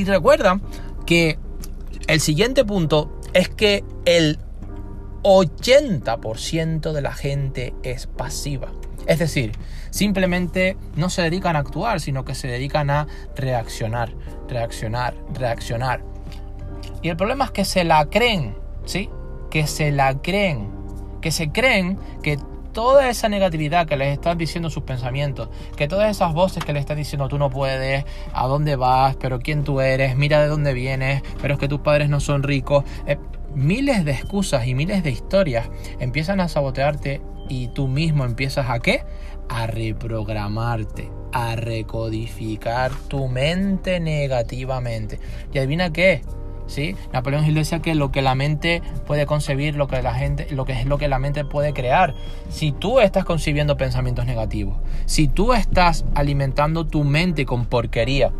Y 0.00 0.04
recuerda 0.04 0.58
que 1.04 1.38
el 2.06 2.20
siguiente 2.22 2.64
punto 2.64 3.20
es 3.34 3.50
que 3.50 3.84
el 4.06 4.38
80% 5.24 6.92
de 6.92 7.02
la 7.02 7.12
gente 7.12 7.74
es 7.82 8.06
pasiva. 8.06 8.72
Es 9.06 9.18
decir, 9.18 9.52
simplemente 9.90 10.78
no 10.96 11.10
se 11.10 11.20
dedican 11.20 11.54
a 11.54 11.58
actuar, 11.58 12.00
sino 12.00 12.24
que 12.24 12.34
se 12.34 12.48
dedican 12.48 12.88
a 12.88 13.08
reaccionar, 13.36 14.14
reaccionar, 14.48 15.14
reaccionar. 15.34 16.02
Y 17.02 17.10
el 17.10 17.18
problema 17.18 17.44
es 17.44 17.50
que 17.50 17.66
se 17.66 17.84
la 17.84 18.06
creen, 18.06 18.56
¿sí? 18.86 19.10
Que 19.50 19.66
se 19.66 19.92
la 19.92 20.22
creen, 20.22 20.70
que 21.20 21.30
se 21.30 21.52
creen 21.52 21.98
que 22.22 22.38
toda 22.72 23.08
esa 23.08 23.28
negatividad 23.28 23.86
que 23.86 23.96
les 23.96 24.12
están 24.12 24.38
diciendo 24.38 24.70
sus 24.70 24.82
pensamientos, 24.82 25.48
que 25.76 25.88
todas 25.88 26.10
esas 26.10 26.32
voces 26.32 26.64
que 26.64 26.72
les 26.72 26.80
están 26.80 26.96
diciendo 26.96 27.28
tú 27.28 27.38
no 27.38 27.50
puedes, 27.50 28.04
a 28.32 28.46
dónde 28.46 28.76
vas, 28.76 29.16
pero 29.16 29.40
quién 29.40 29.64
tú 29.64 29.80
eres, 29.80 30.16
mira 30.16 30.40
de 30.40 30.48
dónde 30.48 30.72
vienes, 30.72 31.22
pero 31.40 31.54
es 31.54 31.60
que 31.60 31.68
tus 31.68 31.80
padres 31.80 32.08
no 32.08 32.20
son 32.20 32.42
ricos, 32.42 32.84
eh, 33.06 33.18
miles 33.54 34.04
de 34.04 34.12
excusas 34.12 34.66
y 34.66 34.74
miles 34.74 35.02
de 35.02 35.10
historias 35.10 35.68
empiezan 35.98 36.40
a 36.40 36.48
sabotearte 36.48 37.20
y 37.48 37.68
tú 37.68 37.88
mismo 37.88 38.24
empiezas 38.24 38.70
a 38.70 38.78
qué? 38.78 39.02
A 39.48 39.66
reprogramarte, 39.66 41.10
a 41.32 41.56
recodificar 41.56 42.92
tu 43.08 43.26
mente 43.26 43.98
negativamente. 43.98 45.18
¿Y 45.52 45.58
adivina 45.58 45.92
qué? 45.92 46.22
¿Sí? 46.70 46.94
Napoleón 47.12 47.44
Hill 47.44 47.54
decía 47.54 47.82
que 47.82 47.96
lo 47.96 48.12
que 48.12 48.22
la 48.22 48.36
mente 48.36 48.80
puede 49.04 49.26
concebir, 49.26 49.74
lo 49.74 49.88
que 49.88 50.02
la 50.02 50.14
gente, 50.14 50.46
lo 50.52 50.64
que 50.64 50.72
es 50.74 50.86
lo 50.86 50.98
que 50.98 51.08
la 51.08 51.18
mente 51.18 51.44
puede 51.44 51.72
crear. 51.72 52.14
Si 52.48 52.70
tú 52.70 53.00
estás 53.00 53.24
concibiendo 53.24 53.76
pensamientos 53.76 54.24
negativos, 54.24 54.78
si 55.04 55.26
tú 55.26 55.52
estás 55.52 56.04
alimentando 56.14 56.86
tu 56.86 57.02
mente 57.02 57.44
con 57.44 57.66
porquería, 57.66 58.30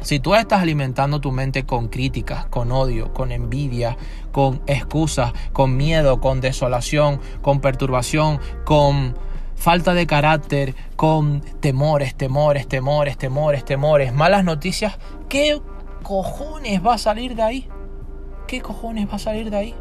si 0.00 0.18
tú 0.18 0.34
estás 0.34 0.60
alimentando 0.60 1.20
tu 1.20 1.30
mente 1.30 1.66
con 1.66 1.86
críticas, 1.86 2.46
con 2.46 2.72
odio, 2.72 3.12
con 3.12 3.30
envidia, 3.30 3.96
con 4.32 4.60
excusas, 4.66 5.32
con 5.52 5.76
miedo, 5.76 6.20
con 6.20 6.40
desolación, 6.40 7.20
con 7.42 7.60
perturbación, 7.60 8.40
con 8.64 9.14
falta 9.54 9.94
de 9.94 10.06
carácter, 10.06 10.74
con 10.96 11.42
temores, 11.60 12.16
temores, 12.16 12.66
temores, 12.66 13.16
temores, 13.18 13.64
temores, 13.64 14.12
malas 14.12 14.44
noticias, 14.44 14.98
¿qué 15.28 15.60
cojones 16.02 16.84
va 16.84 16.94
a 16.94 16.98
salir 16.98 17.34
de 17.34 17.42
ahí? 17.42 17.68
¿Qué 18.46 18.60
cojones 18.60 19.08
va 19.08 19.16
a 19.16 19.18
salir 19.18 19.50
de 19.50 19.56
ahí? 19.56 19.74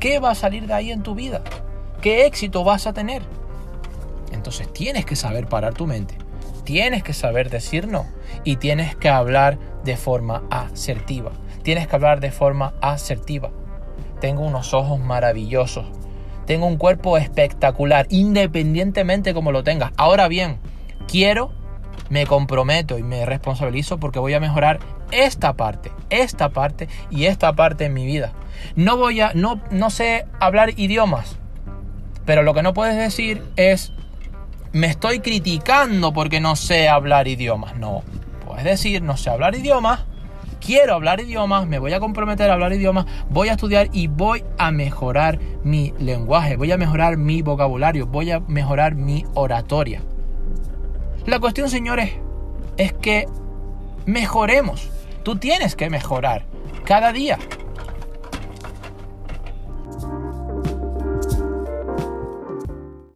¿Qué 0.00 0.18
va 0.18 0.30
a 0.30 0.34
salir 0.34 0.66
de 0.66 0.74
ahí 0.74 0.90
en 0.90 1.02
tu 1.02 1.14
vida? 1.14 1.42
¿Qué 2.00 2.26
éxito 2.26 2.64
vas 2.64 2.86
a 2.86 2.92
tener? 2.92 3.22
Entonces 4.32 4.72
tienes 4.72 5.04
que 5.04 5.16
saber 5.16 5.48
parar 5.48 5.74
tu 5.74 5.86
mente 5.86 6.16
tienes 6.68 7.02
que 7.02 7.14
saber 7.14 7.48
decir 7.48 7.88
no 7.88 8.04
y 8.44 8.56
tienes 8.56 8.94
que 8.94 9.08
hablar 9.08 9.58
de 9.84 9.96
forma 9.96 10.42
asertiva. 10.50 11.32
Tienes 11.62 11.86
que 11.88 11.96
hablar 11.96 12.20
de 12.20 12.30
forma 12.30 12.74
asertiva. 12.82 13.48
Tengo 14.20 14.42
unos 14.42 14.74
ojos 14.74 15.00
maravillosos. 15.00 15.86
Tengo 16.44 16.66
un 16.66 16.76
cuerpo 16.76 17.16
espectacular, 17.16 18.06
independientemente 18.10 19.32
como 19.32 19.50
lo 19.50 19.64
tengas. 19.64 19.92
Ahora 19.96 20.28
bien, 20.28 20.58
quiero, 21.06 21.52
me 22.10 22.26
comprometo 22.26 22.98
y 22.98 23.02
me 23.02 23.24
responsabilizo 23.24 23.98
porque 23.98 24.18
voy 24.18 24.34
a 24.34 24.40
mejorar 24.40 24.78
esta 25.10 25.54
parte, 25.54 25.92
esta 26.10 26.50
parte 26.50 26.88
y 27.10 27.26
esta 27.26 27.54
parte 27.54 27.86
en 27.86 27.94
mi 27.94 28.06
vida. 28.06 28.32
No 28.76 28.96
voy 28.96 29.20
a, 29.20 29.32
no, 29.34 29.60
no 29.70 29.90
sé 29.90 30.26
hablar 30.40 30.78
idiomas, 30.78 31.38
pero 32.24 32.42
lo 32.42 32.54
que 32.54 32.62
no 32.62 32.74
puedes 32.74 32.96
decir 32.96 33.42
es 33.56 33.92
me 34.72 34.86
estoy 34.88 35.20
criticando 35.20 36.12
porque 36.12 36.40
no 36.40 36.56
sé 36.56 36.88
hablar 36.88 37.28
idiomas. 37.28 37.76
No, 37.76 38.02
puedes 38.44 38.64
decir, 38.64 39.02
no 39.02 39.16
sé 39.16 39.30
hablar 39.30 39.54
idiomas, 39.54 40.00
quiero 40.60 40.94
hablar 40.94 41.20
idiomas, 41.20 41.66
me 41.66 41.78
voy 41.78 41.92
a 41.92 42.00
comprometer 42.00 42.50
a 42.50 42.54
hablar 42.54 42.72
idiomas, 42.72 43.06
voy 43.30 43.48
a 43.48 43.52
estudiar 43.52 43.88
y 43.92 44.08
voy 44.08 44.44
a 44.58 44.70
mejorar 44.70 45.38
mi 45.64 45.94
lenguaje, 45.98 46.56
voy 46.56 46.72
a 46.72 46.76
mejorar 46.76 47.16
mi 47.16 47.42
vocabulario, 47.42 48.06
voy 48.06 48.30
a 48.30 48.40
mejorar 48.40 48.94
mi 48.94 49.24
oratoria. 49.34 50.02
La 51.26 51.38
cuestión, 51.40 51.68
señores, 51.68 52.12
es 52.76 52.92
que 52.92 53.26
mejoremos. 54.06 54.90
Tú 55.28 55.36
tienes 55.36 55.76
que 55.76 55.90
mejorar 55.90 56.46
cada 56.86 57.12
día. 57.12 57.38